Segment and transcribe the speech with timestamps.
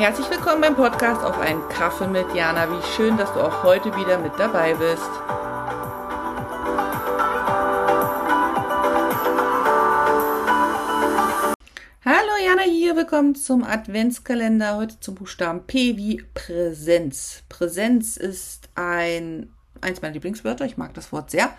[0.00, 2.70] Herzlich willkommen beim Podcast auf einen Kaffee mit Jana.
[2.70, 5.10] Wie schön, dass du auch heute wieder mit dabei bist.
[12.02, 14.78] Hallo Jana hier, willkommen zum Adventskalender.
[14.78, 17.42] Heute zum Buchstaben P wie Präsenz.
[17.50, 20.64] Präsenz ist ein eins meiner Lieblingswörter.
[20.64, 21.50] Ich mag das Wort sehr.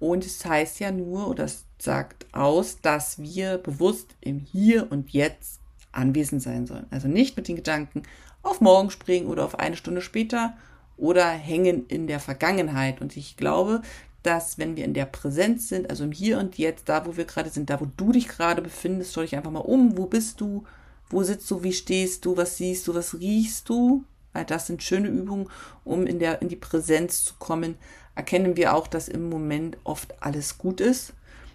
[0.00, 5.10] Und es heißt ja nur, oder es sagt aus, dass wir bewusst im Hier und
[5.10, 5.60] Jetzt
[5.96, 6.86] anwesend sein sollen.
[6.90, 8.02] Also nicht mit den Gedanken
[8.42, 10.56] auf morgen springen oder auf eine Stunde später
[10.96, 13.00] oder hängen in der Vergangenheit.
[13.00, 13.82] Und ich glaube,
[14.22, 17.24] dass wenn wir in der Präsenz sind, also im Hier und Jetzt, da wo wir
[17.24, 20.40] gerade sind, da wo du dich gerade befindest, schau dich einfach mal um, wo bist
[20.40, 20.64] du,
[21.08, 24.04] wo sitzt du, wie stehst du, was siehst du, was riechst du.
[24.32, 25.48] Weil das sind schöne Übungen,
[25.84, 27.76] um in, der, in die Präsenz zu kommen.
[28.14, 31.14] Erkennen wir auch, dass im Moment oft alles gut ist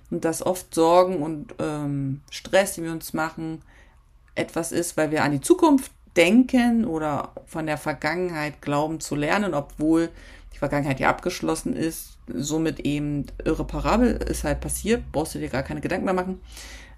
[0.09, 3.61] und dass oft Sorgen und ähm, Stress, die wir uns machen,
[4.35, 9.53] etwas ist, weil wir an die Zukunft denken oder von der Vergangenheit glauben zu lernen,
[9.53, 10.09] obwohl
[10.53, 15.63] die Vergangenheit ja abgeschlossen ist, somit eben irreparabel ist halt passiert, brauchst du dir gar
[15.63, 16.41] keine Gedanken mehr machen.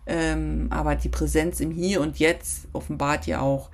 [0.05, 3.69] Ähm, aber die Präsenz im Hier und Jetzt offenbart ja auch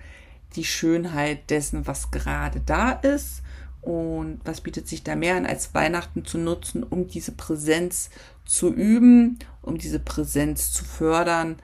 [0.55, 3.41] die Schönheit dessen, was gerade da ist.
[3.81, 8.09] Und was bietet sich da mehr an, als Weihnachten zu nutzen, um diese Präsenz
[8.45, 11.57] zu üben, um diese Präsenz zu fördern,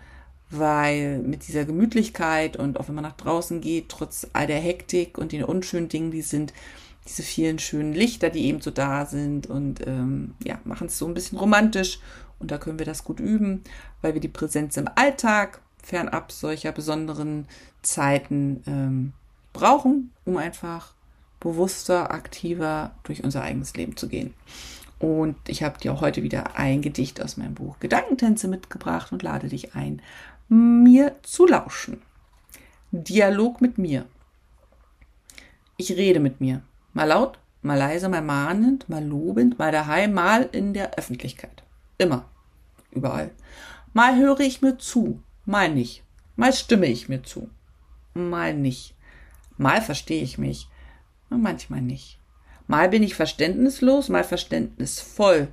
[0.58, 5.18] weil mit dieser Gemütlichkeit und auch wenn man nach draußen geht, trotz all der Hektik
[5.18, 6.54] und den unschönen Dingen, die sind,
[7.08, 11.08] diese vielen schönen Lichter, die eben so da sind und ähm, ja, machen es so
[11.08, 12.00] ein bisschen romantisch
[12.40, 13.64] und da können wir das gut üben,
[14.02, 17.48] weil wir die Präsenz im Alltag fernab solcher besonderen
[17.84, 19.14] Zeiten ähm,
[19.54, 20.94] brauchen, um einfach
[21.40, 24.34] bewusster, aktiver durch unser eigenes Leben zu gehen.
[25.00, 29.24] Und ich habe dir auch heute wieder ein Gedicht aus meinem Buch Gedankentänze mitgebracht und
[29.24, 30.02] lade dich ein,
[30.48, 32.02] mir zu lauschen.
[32.92, 34.06] Dialog mit mir.
[35.78, 36.62] Ich rede mit mir.
[36.94, 41.64] Mal laut, mal leise, mal mahnend, mal lobend, mal daheim, mal in der Öffentlichkeit.
[41.98, 42.26] Immer.
[42.92, 43.32] Überall.
[43.94, 46.04] Mal höre ich mir zu, mal nicht.
[46.38, 47.50] Mal stimme ich mir zu,
[48.14, 48.96] mal nicht.
[49.58, 50.68] Mal verstehe ich mich,
[51.30, 52.20] manchmal nicht.
[52.68, 55.50] Mal bin ich verständnislos, mal verständnisvoll,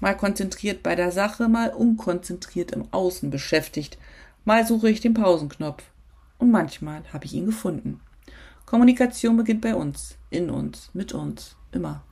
[0.00, 3.98] mal konzentriert bei der Sache, mal unkonzentriert im Außen beschäftigt,
[4.44, 5.82] mal suche ich den Pausenknopf
[6.38, 8.00] und manchmal habe ich ihn gefunden.
[8.64, 12.02] Kommunikation beginnt bei uns, in uns, mit uns, immer.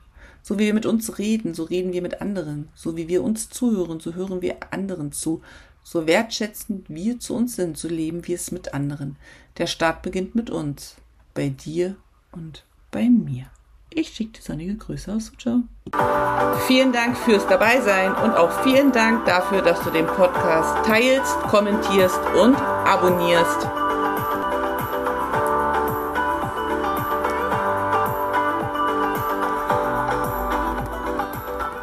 [0.41, 2.69] So wie wir mit uns reden, so reden wir mit anderen.
[2.75, 5.41] So wie wir uns zuhören, so hören wir anderen zu.
[5.83, 9.15] So wertschätzend wir zu uns sind, so leben wir es mit anderen.
[9.57, 10.95] Der Start beginnt mit uns,
[11.33, 11.95] bei dir
[12.31, 13.45] und bei mir.
[13.91, 15.31] Ich schicke dir sonnige Grüße aus.
[15.37, 15.63] Ciao.
[16.67, 22.19] Vielen Dank fürs Dabeisein und auch vielen Dank dafür, dass du den Podcast teilst, kommentierst
[22.39, 23.78] und abonnierst.